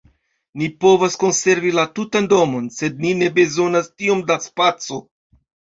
[0.61, 5.05] Ni povas konservi la tutan domon, sed ni ne bezonas tiom da spaco.